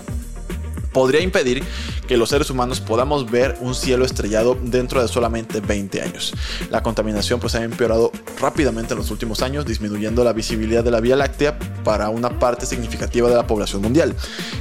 podría 0.93 1.21
impedir 1.21 1.63
que 2.07 2.17
los 2.17 2.31
seres 2.31 2.49
humanos 2.49 2.81
podamos 2.81 3.31
ver 3.31 3.59
un 3.61 3.75
cielo 3.75 4.07
estrellado 4.07 4.57
dentro 4.61 5.03
de 5.03 5.09
solamente 5.09 5.61
20 5.61 6.01
años. 6.01 6.33
La 6.71 6.83
contaminación 6.83 7.39
pues 7.41 7.55
ha 7.55 7.63
empeorado 7.63 8.11
rápidamente 8.41 8.95
en 8.95 8.99
los 8.99 9.11
últimos 9.11 9.43
años, 9.43 9.67
disminuyendo 9.67 10.25
la 10.25 10.33
visibilidad 10.33 10.83
de 10.83 10.91
la 10.91 11.01
Vía 11.01 11.17
Láctea 11.17 11.59
para 11.85 12.09
una 12.09 12.39
parte 12.39 12.65
significativa 12.65 13.29
de 13.29 13.35
la 13.35 13.47
población 13.47 13.83
mundial. 13.83 14.15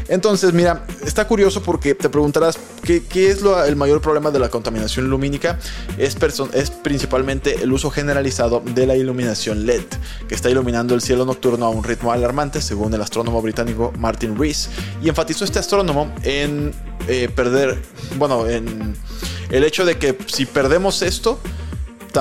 Entonces, 0.10 0.54
mira, 0.54 0.86
está 1.06 1.28
curioso 1.28 1.62
porque 1.62 1.94
te 1.94 2.10
preguntarás 2.10 2.58
qué, 2.84 3.02
es 3.30 3.42
el 3.68 3.76
mayor 3.76 4.02
problema 4.02 4.32
de 4.32 4.40
la 4.40 4.50
contaminación 4.50 5.10
lumínica. 5.10 5.60
Es, 5.98 6.18
es 6.54 6.72
principalmente 6.72 7.62
el 7.62 7.74
uso 7.74 7.90
generalizado 7.90 8.62
de 8.62 8.88
la 8.88 8.96
iluminación 8.96 9.66
LED, 9.66 9.84
que 10.28 10.36
está 10.36 10.50
iluminando 10.50 10.96
el 10.96 11.02
cielo 11.02 11.26
nocturno 11.26 11.66
a 11.66 11.70
un 11.70 11.84
ritmo 11.84 12.12
alarmante, 12.12 12.62
según 12.62 12.94
el 12.94 13.02
astrónomo 13.02 13.42
británico 13.42 13.94
Martin 13.98 14.38
Rees. 14.38 14.70
Y 15.02 15.10
enfatizó 15.10 15.44
este 15.44 15.60
astrónomo 15.60 16.14
en 16.24 16.74
eh, 17.08 17.30
perder, 17.34 17.78
bueno, 18.18 18.48
en 18.48 18.96
el 19.50 19.64
hecho 19.64 19.86
de 19.86 19.98
que 19.98 20.18
si 20.28 20.46
perdemos 20.46 21.02
esto, 21.02 21.40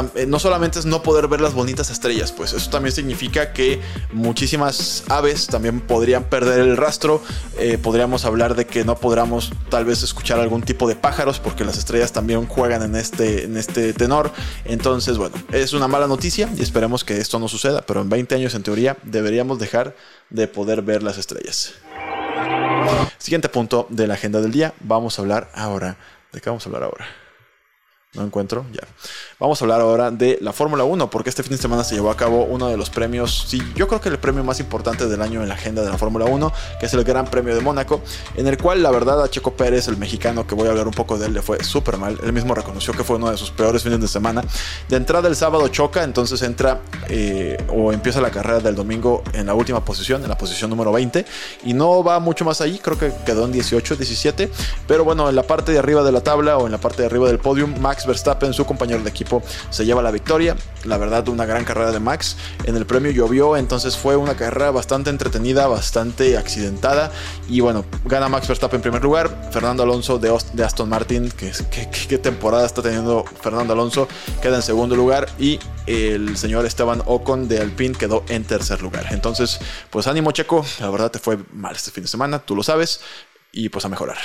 no 0.02 0.38
solamente 0.38 0.78
es 0.78 0.86
no 0.86 1.02
poder 1.02 1.28
ver 1.28 1.40
las 1.40 1.54
bonitas 1.54 1.90
estrellas, 1.90 2.32
pues 2.32 2.52
eso 2.52 2.70
también 2.70 2.94
significa 2.94 3.52
que 3.52 3.80
muchísimas 4.12 5.04
aves 5.08 5.46
también 5.46 5.80
podrían 5.80 6.24
perder 6.24 6.60
el 6.60 6.76
rastro. 6.76 7.22
Eh, 7.58 7.78
podríamos 7.78 8.24
hablar 8.24 8.54
de 8.54 8.66
que 8.66 8.84
no 8.84 8.96
podríamos 8.96 9.52
tal 9.68 9.84
vez 9.84 10.02
escuchar 10.02 10.40
algún 10.40 10.62
tipo 10.62 10.88
de 10.88 10.96
pájaros 10.96 11.40
porque 11.40 11.64
las 11.64 11.78
estrellas 11.78 12.12
también 12.12 12.46
juegan 12.46 12.82
en 12.82 12.96
este, 12.96 13.44
en 13.44 13.56
este 13.56 13.92
tenor. 13.92 14.32
Entonces, 14.64 15.18
bueno, 15.18 15.36
es 15.52 15.72
una 15.72 15.88
mala 15.88 16.06
noticia 16.06 16.48
y 16.56 16.62
esperemos 16.62 17.04
que 17.04 17.18
esto 17.18 17.38
no 17.38 17.48
suceda, 17.48 17.82
pero 17.82 18.00
en 18.00 18.08
20 18.08 18.34
años 18.34 18.54
en 18.54 18.62
teoría 18.62 18.96
deberíamos 19.02 19.58
dejar 19.58 19.96
de 20.30 20.48
poder 20.48 20.82
ver 20.82 21.02
las 21.02 21.18
estrellas. 21.18 21.74
Siguiente 23.18 23.48
punto 23.48 23.86
de 23.90 24.06
la 24.06 24.14
agenda 24.14 24.40
del 24.40 24.52
día, 24.52 24.74
vamos 24.80 25.18
a 25.18 25.22
hablar 25.22 25.50
ahora. 25.54 25.96
¿De 26.32 26.40
qué 26.40 26.50
vamos 26.50 26.64
a 26.66 26.68
hablar 26.68 26.84
ahora? 26.84 27.06
No 28.14 28.24
encuentro, 28.24 28.64
ya. 28.72 28.80
Vamos 29.38 29.60
a 29.60 29.66
hablar 29.66 29.82
ahora 29.82 30.10
de 30.10 30.38
la 30.40 30.54
Fórmula 30.54 30.84
1, 30.84 31.10
porque 31.10 31.28
este 31.28 31.42
fin 31.42 31.52
de 31.52 31.58
semana 31.58 31.84
se 31.84 31.94
llevó 31.94 32.10
a 32.10 32.16
cabo 32.16 32.44
uno 32.44 32.68
de 32.68 32.78
los 32.78 32.88
premios, 32.88 33.44
sí, 33.46 33.60
yo 33.74 33.86
creo 33.86 34.00
que 34.00 34.08
el 34.08 34.18
premio 34.18 34.42
más 34.42 34.60
importante 34.60 35.06
del 35.08 35.20
año 35.20 35.42
en 35.42 35.48
la 35.50 35.56
agenda 35.56 35.82
de 35.82 35.90
la 35.90 35.98
Fórmula 35.98 36.24
1, 36.24 36.50
que 36.80 36.86
es 36.86 36.94
el 36.94 37.04
Gran 37.04 37.26
Premio 37.26 37.54
de 37.54 37.60
Mónaco, 37.60 38.00
en 38.34 38.46
el 38.46 38.56
cual 38.56 38.82
la 38.82 38.90
verdad 38.90 39.22
a 39.22 39.28
Checo 39.28 39.52
Pérez, 39.52 39.88
el 39.88 39.98
mexicano, 39.98 40.46
que 40.46 40.54
voy 40.54 40.68
a 40.68 40.70
hablar 40.70 40.86
un 40.86 40.94
poco 40.94 41.18
de 41.18 41.26
él, 41.26 41.34
le 41.34 41.42
fue 41.42 41.62
súper 41.62 41.98
mal. 41.98 42.18
Él 42.22 42.32
mismo 42.32 42.54
reconoció 42.54 42.94
que 42.94 43.04
fue 43.04 43.16
uno 43.16 43.30
de 43.30 43.36
sus 43.36 43.50
peores 43.50 43.82
fines 43.82 44.00
de 44.00 44.08
semana. 44.08 44.42
De 44.88 44.96
entrada 44.96 45.28
el 45.28 45.36
sábado 45.36 45.68
choca, 45.68 46.02
entonces 46.02 46.40
entra 46.40 46.80
eh, 47.10 47.62
o 47.68 47.92
empieza 47.92 48.22
la 48.22 48.30
carrera 48.30 48.60
del 48.60 48.74
domingo 48.74 49.22
en 49.34 49.44
la 49.44 49.52
última 49.52 49.84
posición, 49.84 50.22
en 50.22 50.30
la 50.30 50.38
posición 50.38 50.70
número 50.70 50.92
20, 50.92 51.26
y 51.64 51.74
no 51.74 52.02
va 52.02 52.20
mucho 52.20 52.46
más 52.46 52.62
ahí, 52.62 52.78
creo 52.78 52.98
que 52.98 53.12
quedó 53.26 53.44
en 53.44 53.52
18, 53.52 53.96
17, 53.96 54.50
pero 54.88 55.04
bueno, 55.04 55.28
en 55.28 55.36
la 55.36 55.42
parte 55.42 55.72
de 55.72 55.78
arriba 55.78 56.02
de 56.02 56.12
la 56.12 56.22
tabla 56.22 56.56
o 56.56 56.64
en 56.64 56.72
la 56.72 56.78
parte 56.78 57.02
de 57.02 57.06
arriba 57.08 57.26
del 57.28 57.38
podium, 57.38 57.78
Max 57.80 58.06
Verstappen, 58.06 58.54
su 58.54 58.64
compañero 58.64 59.02
de 59.02 59.10
equipo, 59.10 59.25
se 59.70 59.84
lleva 59.84 60.02
la 60.02 60.10
victoria. 60.10 60.56
La 60.84 60.98
verdad, 60.98 61.28
una 61.28 61.46
gran 61.46 61.64
carrera 61.64 61.90
de 61.90 62.00
Max. 62.00 62.36
En 62.64 62.76
el 62.76 62.86
premio 62.86 63.10
llovió, 63.10 63.56
entonces 63.56 63.96
fue 63.96 64.16
una 64.16 64.36
carrera 64.36 64.70
bastante 64.70 65.10
entretenida, 65.10 65.66
bastante 65.66 66.36
accidentada. 66.36 67.10
Y 67.48 67.60
bueno, 67.60 67.84
gana 68.04 68.28
Max 68.28 68.46
Verstappen 68.48 68.78
en 68.78 68.82
primer 68.82 69.02
lugar. 69.02 69.50
Fernando 69.52 69.82
Alonso 69.82 70.18
de, 70.18 70.64
Aston 70.64 70.88
Martin, 70.88 71.30
que, 71.30 71.52
qué 72.08 72.18
temporada 72.18 72.66
está 72.66 72.82
teniendo 72.82 73.24
Fernando 73.40 73.72
Alonso, 73.72 74.08
queda 74.40 74.56
en 74.56 74.62
segundo 74.62 74.94
lugar. 74.94 75.28
Y 75.38 75.58
el 75.86 76.36
señor 76.36 76.66
Esteban 76.66 77.02
Ocon 77.06 77.48
de 77.48 77.60
Alpine 77.60 77.94
quedó 77.94 78.24
en 78.28 78.44
tercer 78.44 78.82
lugar. 78.82 79.06
Entonces, 79.10 79.58
pues 79.90 80.06
ánimo 80.06 80.32
Checo, 80.32 80.64
la 80.80 80.90
verdad 80.90 81.10
te 81.10 81.18
fue 81.18 81.38
mal 81.52 81.74
este 81.74 81.90
fin 81.90 82.04
de 82.04 82.08
semana, 82.08 82.38
tú 82.38 82.54
lo 82.54 82.62
sabes. 82.62 83.00
Y 83.52 83.70
pues 83.70 83.84
a 83.84 83.88
mejorar. 83.88 84.18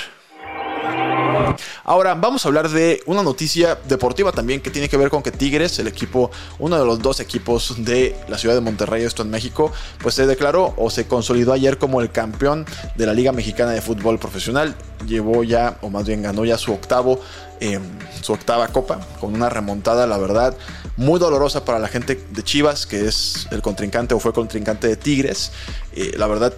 Ahora 1.84 2.14
vamos 2.14 2.44
a 2.44 2.48
hablar 2.48 2.68
de 2.68 3.02
una 3.06 3.22
noticia 3.22 3.78
deportiva 3.88 4.32
también 4.32 4.60
que 4.60 4.70
tiene 4.70 4.88
que 4.88 4.96
ver 4.96 5.10
con 5.10 5.22
que 5.22 5.30
Tigres, 5.30 5.78
el 5.78 5.88
equipo, 5.88 6.30
uno 6.58 6.78
de 6.78 6.84
los 6.84 7.00
dos 7.00 7.20
equipos 7.20 7.84
de 7.84 8.16
la 8.28 8.38
ciudad 8.38 8.54
de 8.54 8.60
Monterrey, 8.60 9.04
esto 9.04 9.22
en 9.22 9.30
México, 9.30 9.72
pues 10.02 10.14
se 10.14 10.26
declaró 10.26 10.74
o 10.76 10.90
se 10.90 11.06
consolidó 11.06 11.52
ayer 11.52 11.78
como 11.78 12.00
el 12.00 12.10
campeón 12.10 12.66
de 12.96 13.06
la 13.06 13.14
Liga 13.14 13.32
Mexicana 13.32 13.72
de 13.72 13.80
Fútbol 13.80 14.18
Profesional. 14.18 14.74
Llevó 15.06 15.44
ya, 15.44 15.78
o 15.82 15.90
más 15.90 16.06
bien 16.06 16.22
ganó 16.22 16.44
ya 16.44 16.58
su 16.58 16.72
octavo, 16.72 17.20
em, 17.60 17.82
su 18.20 18.32
octava 18.32 18.68
copa, 18.68 19.00
con 19.20 19.34
una 19.34 19.48
remontada, 19.48 20.06
la 20.06 20.18
verdad, 20.18 20.56
muy 20.96 21.18
dolorosa 21.18 21.64
para 21.64 21.78
la 21.78 21.88
gente 21.88 22.22
de 22.30 22.42
Chivas, 22.42 22.86
que 22.86 23.06
es 23.06 23.48
el 23.50 23.62
contrincante 23.62 24.14
o 24.14 24.20
fue 24.20 24.32
contrincante 24.32 24.88
de 24.88 24.96
Tigres. 24.96 25.52
Eh, 25.94 26.12
la 26.16 26.26
verdad, 26.26 26.52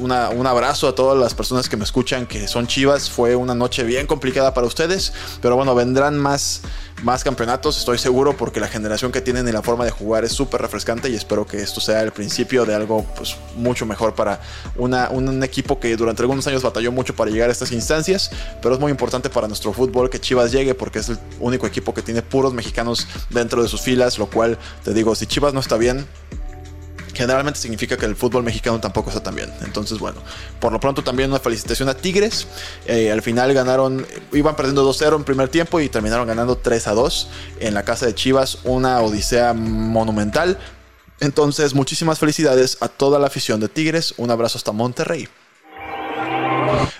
un 0.00 0.46
abrazo 0.46 0.88
a 0.88 0.94
todas 0.94 1.18
las 1.18 1.34
personas 1.34 1.68
que 1.68 1.76
me 1.76 1.84
escuchan 1.84 2.26
que 2.26 2.48
son 2.48 2.66
chivas. 2.66 3.10
Fue 3.10 3.36
una 3.36 3.54
noche 3.54 3.82
bien 3.84 4.06
complicada 4.06 4.54
para 4.54 4.66
ustedes, 4.66 5.12
pero 5.40 5.56
bueno, 5.56 5.74
vendrán 5.74 6.18
más, 6.18 6.62
más 7.02 7.24
campeonatos, 7.24 7.78
estoy 7.78 7.98
seguro, 7.98 8.36
porque 8.36 8.60
la 8.60 8.68
generación 8.68 9.12
que 9.12 9.20
tienen 9.20 9.46
y 9.48 9.52
la 9.52 9.62
forma 9.62 9.84
de 9.84 9.90
jugar 9.90 10.24
es 10.24 10.32
súper 10.32 10.60
refrescante 10.60 11.08
y 11.08 11.14
espero 11.14 11.46
que 11.46 11.58
esto 11.58 11.80
sea 11.80 12.02
el 12.02 12.12
principio 12.12 12.64
de 12.64 12.74
algo 12.74 13.04
pues, 13.16 13.36
mucho 13.56 13.86
mejor 13.86 14.14
para 14.14 14.40
una, 14.76 15.10
un 15.10 15.42
equipo 15.42 15.78
que 15.80 15.96
durante 15.96 16.22
algunos 16.22 16.46
años 16.46 16.62
batalló 16.62 16.92
mucho 16.92 17.14
para 17.14 17.30
llegar 17.30 17.48
a 17.48 17.52
estas 17.52 17.72
instancias, 17.72 18.30
pero 18.62 18.74
es 18.74 18.80
muy 18.80 18.90
importante 18.90 19.30
para 19.30 19.48
nuestro 19.48 19.72
fútbol 19.72 20.10
que 20.10 20.20
Chivas 20.20 20.52
llegue 20.52 20.74
porque 20.74 21.00
es 21.00 21.08
el 21.08 21.18
único 21.40 21.66
equipo 21.66 21.94
que 21.94 22.02
tiene 22.02 22.22
puros 22.22 22.52
mexicanos 22.52 23.06
dentro 23.30 23.62
de 23.62 23.68
sus 23.68 23.80
filas, 23.80 24.18
lo 24.18 24.26
cual 24.26 24.58
te 24.84 24.92
digo, 24.94 25.14
si 25.14 25.26
Chivas 25.26 25.54
no 25.54 25.60
está 25.60 25.76
bien, 25.76 26.06
generalmente 27.18 27.58
significa 27.58 27.96
que 27.96 28.06
el 28.06 28.14
fútbol 28.14 28.44
mexicano 28.44 28.78
tampoco 28.78 29.10
está 29.10 29.20
tan 29.20 29.34
bien. 29.34 29.52
Entonces, 29.64 29.98
bueno, 29.98 30.20
por 30.60 30.72
lo 30.72 30.78
pronto 30.78 31.02
también 31.02 31.30
una 31.30 31.40
felicitación 31.40 31.88
a 31.88 31.94
Tigres. 31.94 32.46
Eh, 32.86 33.10
al 33.10 33.22
final 33.22 33.52
ganaron, 33.52 34.06
iban 34.32 34.54
perdiendo 34.54 34.88
2-0 34.88 35.16
en 35.16 35.24
primer 35.24 35.48
tiempo 35.48 35.80
y 35.80 35.88
terminaron 35.88 36.28
ganando 36.28 36.62
3-2 36.62 37.26
en 37.58 37.74
la 37.74 37.82
casa 37.82 38.06
de 38.06 38.14
Chivas. 38.14 38.58
Una 38.62 39.00
odisea 39.00 39.52
monumental. 39.52 40.58
Entonces, 41.18 41.74
muchísimas 41.74 42.20
felicidades 42.20 42.78
a 42.80 42.88
toda 42.88 43.18
la 43.18 43.26
afición 43.26 43.58
de 43.58 43.68
Tigres. 43.68 44.14
Un 44.16 44.30
abrazo 44.30 44.56
hasta 44.56 44.70
Monterrey. 44.70 45.28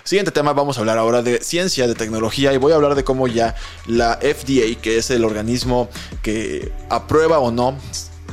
Siguiente 0.03 0.31
tema, 0.31 0.51
vamos 0.51 0.77
a 0.77 0.81
hablar 0.81 0.97
ahora 0.97 1.21
de 1.21 1.41
ciencia, 1.41 1.87
de 1.87 1.95
tecnología 1.95 2.51
y 2.51 2.57
voy 2.57 2.73
a 2.73 2.75
hablar 2.75 2.95
de 2.95 3.05
cómo 3.05 3.27
ya 3.27 3.55
la 3.85 4.19
FDA, 4.21 4.81
que 4.81 4.97
es 4.97 5.11
el 5.11 5.23
organismo 5.23 5.87
que 6.21 6.73
aprueba 6.89 7.39
o 7.39 7.51
no 7.51 7.77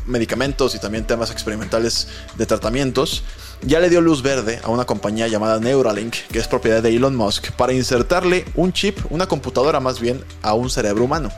medicamentos 0.07 0.75
y 0.75 0.79
también 0.79 1.07
temas 1.07 1.31
experimentales 1.31 2.09
de 2.37 2.47
tratamientos, 2.47 3.23
ya 3.63 3.81
le 3.81 3.89
dio 3.89 4.01
luz 4.01 4.23
verde 4.23 4.61
a 4.63 4.71
una 4.71 4.85
compañía 4.85 5.29
llamada 5.29 5.59
Neuralink, 5.61 6.15
que 6.31 6.39
es 6.39 6.47
propiedad 6.47 6.83
de 6.83 6.95
Elon 6.95 7.17
Musk, 7.17 7.53
para 7.53 7.73
insertarle 7.73 8.45
un 8.55 8.73
chip, 8.73 8.99
una 9.11 9.27
computadora 9.27 9.81
más 9.81 10.01
bien, 10.01 10.23
a 10.43 10.55
un 10.55 10.71
cerebro 10.71 11.05
humano. 11.05 11.31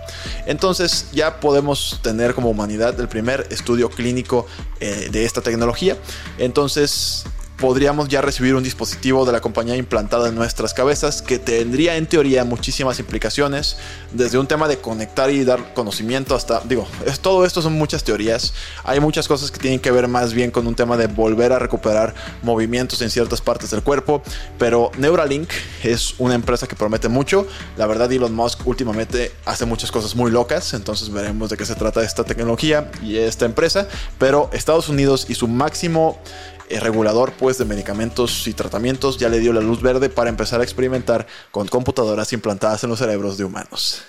Entonces 0.47 1.09
ya 1.13 1.41
podemos 1.41 2.01
tener 2.03 2.35
como 2.35 2.51
humanidad 2.51 2.99
el 3.01 3.09
primer 3.09 3.47
estudio 3.51 3.89
clínico 3.91 4.47
eh, 4.81 5.09
de 5.11 5.25
esta 5.25 5.41
tecnología. 5.41 5.97
Entonces 6.39 7.25
podríamos 7.59 8.09
ya 8.09 8.23
recibir 8.23 8.55
un 8.55 8.63
dispositivo 8.63 9.27
de 9.27 9.33
la 9.33 9.41
compañía 9.41 9.77
implantado 9.77 10.27
en 10.27 10.35
nuestras 10.35 10.73
cabezas 10.73 11.23
que 11.23 11.39
tendría 11.39 11.97
en 11.97 12.07
teoría 12.07 12.45
muchísimas 12.45 13.01
implicaciones, 13.01 13.77
desde 14.13 14.39
un 14.39 14.47
tema 14.47 14.69
de 14.69 14.79
conectar 14.79 15.31
y 15.31 15.45
dar 15.45 15.75
conocimiento 15.75 16.35
hasta, 16.35 16.61
digo, 16.61 16.87
es, 17.05 17.19
todo 17.21 17.45
esto 17.45 17.61
son 17.61 17.73
muchas 17.73 18.05
teorías, 18.05 18.55
hay 18.85 19.01
muchas 19.01 19.27
cosas 19.27 19.51
que 19.51 19.59
tienen 19.59 19.81
que 19.81 19.91
ver 19.91 20.07
más 20.07 20.33
bien 20.33 20.51
con 20.53 20.67
un 20.67 20.75
tema 20.75 20.97
de 20.97 21.09
volver 21.09 21.53
a 21.53 21.59
recuperar 21.59 22.15
movimientos 22.43 23.03
en 23.03 23.11
ciertas 23.11 23.41
partes 23.41 23.71
del 23.71 23.83
cuerpo, 23.83 24.23
pero 24.59 24.93
Neuralink 24.97 25.51
es 25.83 26.15
una 26.19 26.35
empresa 26.35 26.69
que 26.69 26.77
promete 26.77 27.09
mucho, 27.09 27.47
la 27.77 27.87
verdad 27.87 28.11
Elon 28.13 28.35
Musk 28.35 28.67
últimamente 28.67 29.33
hace 29.45 29.67
muchas 29.67 29.91
cosas 29.91 30.15
muy 30.15 30.31
locas, 30.31 30.75
entonces 30.75 31.13
veremos 31.13 31.51
de 31.51 31.57
qué 31.57 31.67
se 31.67 31.75
trata 31.75 32.05
esta 32.05 32.23
tecnología 32.23 32.91
y 33.03 33.17
esta 33.17 33.47
empresa, 33.47 33.89
pero 34.19 34.49
Estados 34.53 34.89
Unidos 34.89 35.27
y 35.29 35.35
su 35.35 35.49
máximo 35.49 36.21
el 36.69 36.81
regulador 36.81 37.33
de 37.57 37.65
medicamentos 37.65 38.47
y 38.47 38.53
tratamientos 38.53 39.17
ya 39.17 39.31
le 39.31 39.39
dio 39.39 39.55
la 39.55 39.63
luz 39.63 39.81
verde 39.81 40.11
para 40.11 40.29
empezar 40.29 40.61
a 40.61 40.65
experimentar 40.65 41.27
con 41.51 41.67
computadoras 41.69 42.35
implantadas 42.35 42.85
en 42.85 42.91
los 42.91 42.99
cerebros 42.99 43.39
de 43.39 43.45
humanos. 43.45 44.03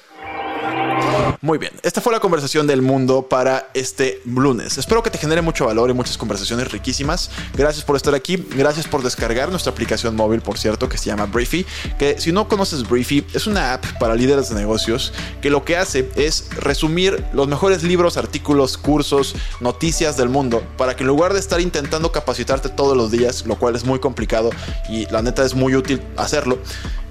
Muy 1.41 1.57
bien, 1.57 1.71
esta 1.83 2.01
fue 2.01 2.11
la 2.11 2.19
conversación 2.19 2.67
del 2.67 2.81
mundo 2.81 3.29
para 3.29 3.69
este 3.73 4.21
lunes. 4.25 4.77
Espero 4.77 5.01
que 5.01 5.09
te 5.09 5.17
genere 5.17 5.41
mucho 5.41 5.67
valor 5.67 5.89
y 5.89 5.93
muchas 5.93 6.17
conversaciones 6.17 6.69
riquísimas. 6.69 7.31
Gracias 7.55 7.85
por 7.85 7.95
estar 7.95 8.13
aquí, 8.13 8.45
gracias 8.57 8.89
por 8.89 9.01
descargar 9.03 9.49
nuestra 9.49 9.71
aplicación 9.71 10.17
móvil, 10.17 10.41
por 10.41 10.57
cierto, 10.57 10.89
que 10.89 10.97
se 10.97 11.05
llama 11.05 11.27
Briefy, 11.27 11.65
que 11.97 12.19
si 12.19 12.33
no 12.33 12.49
conoces 12.49 12.85
Briefy, 12.89 13.25
es 13.33 13.47
una 13.47 13.71
app 13.71 13.85
para 14.01 14.15
líderes 14.15 14.49
de 14.49 14.55
negocios 14.55 15.13
que 15.41 15.49
lo 15.49 15.63
que 15.63 15.77
hace 15.77 16.11
es 16.17 16.49
resumir 16.57 17.23
los 17.31 17.47
mejores 17.47 17.83
libros, 17.83 18.17
artículos, 18.17 18.77
cursos, 18.77 19.33
noticias 19.61 20.17
del 20.17 20.27
mundo, 20.27 20.61
para 20.77 20.97
que 20.97 21.03
en 21.03 21.07
lugar 21.07 21.31
de 21.31 21.39
estar 21.39 21.61
intentando 21.61 22.11
capacitarte 22.11 22.67
todos 22.67 22.97
los 22.97 23.11
días, 23.11 23.45
lo 23.45 23.55
cual 23.55 23.77
es 23.77 23.85
muy 23.85 23.99
complicado 23.99 24.49
y 24.89 25.05
la 25.05 25.21
neta 25.21 25.45
es 25.45 25.55
muy 25.55 25.73
útil 25.73 26.01
hacerlo, 26.17 26.59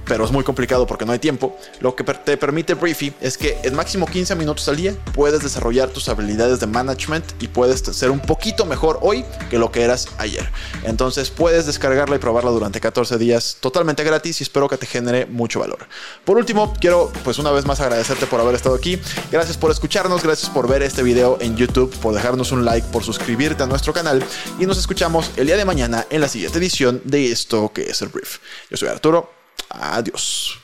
pero 0.09 0.25
es 0.25 0.33
muy 0.33 0.43
complicado 0.43 0.87
porque 0.87 1.05
no 1.05 1.13
hay 1.13 1.19
tiempo, 1.19 1.57
lo 1.81 1.95
que 1.95 2.03
te 2.03 2.37
permite 2.37 2.75
Briefy 2.75 3.13
es 3.21 3.37
que 3.37 3.59
en 3.63 3.75
máximo 3.75 4.07
15 4.07 4.35
minutos 4.35 4.67
al 4.69 4.77
día 4.77 4.95
puedes 5.15 5.43
desarrollar 5.43 5.91
tus 5.91 6.09
habilidades 6.09 6.61
de 6.61 6.67
management 6.67 7.25
y 7.41 7.49
puedes 7.49 7.81
ser 7.81 8.11
un 8.11 8.21
poquito 8.21 8.65
mejor 8.65 8.99
hoy 9.03 9.25
que 9.51 9.59
lo 9.59 9.71
que 9.71 9.83
eras 9.83 10.09
ayer. 10.19 10.49
Entonces 10.85 11.31
puedes 11.31 11.67
descargarla 11.67 12.17
y 12.17 12.19
probarla 12.19 12.51
durante 12.51 12.81
14 12.81 13.19
días 13.19 13.59
totalmente 13.61 14.03
gratis 14.03 14.41
y 14.41 14.45
espero 14.45 14.69
que 14.69 14.79
te 14.79 14.87
genere 14.87 15.27
mucho 15.27 15.61
valor. 15.61 15.87
Por 16.25 16.39
último, 16.39 16.75
quiero 16.81 17.13
pues 17.25 17.39
una 17.39 17.51
vez 17.51 17.67
más 17.67 17.81
agradecerte 17.81 18.27
por 18.27 18.41
haber 18.41 18.55
estado 18.55 18.75
aquí. 18.75 18.99
Gracias 19.31 19.57
por 19.57 19.71
escucharnos, 19.71 20.23
gracias 20.23 20.51
por 20.51 20.69
ver 20.69 20.83
este 20.83 21.03
video 21.03 21.39
en 21.41 21.57
YouTube, 21.57 21.95
por 21.99 22.15
dejarnos 22.15 22.53
un 22.53 22.65
like, 22.65 22.87
por 22.89 23.05
suscribirte 23.05 23.63
a 23.63 23.67
nuestro 23.67 23.93
canal 23.93 24.25
y 24.59 24.67
nos 24.67 24.79
escuchamos 24.79 25.31
el 25.37 25.47
día 25.47 25.57
de 25.57 25.65
mañana 25.65 26.07
en 26.11 26.21
la 26.21 26.29
siguiente 26.29 26.59
edición 26.59 27.03
de 27.05 27.31
esto 27.31 27.73
que 27.73 27.83
es 27.91 28.01
el 28.03 28.09
brief. 28.09 28.39
Yo 28.71 28.77
soy 28.77 28.89
Arturo. 28.89 29.38
Adiós. 29.71 30.59